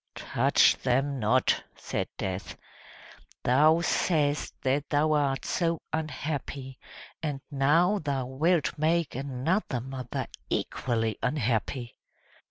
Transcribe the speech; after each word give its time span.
"Touch 0.15 0.77
them 0.77 1.19
not!" 1.19 1.63
said 1.75 2.07
Death. 2.17 2.57
"Thou 3.43 3.81
say'st 3.81 4.59
that 4.63 4.89
thou 4.89 5.11
art 5.13 5.45
so 5.45 5.79
unhappy, 5.93 6.79
and 7.21 7.39
now 7.51 7.99
thou 7.99 8.25
wilt 8.25 8.75
make 8.79 9.13
another 9.13 9.79
mother 9.79 10.25
equally 10.49 11.19
unhappy." 11.21 11.97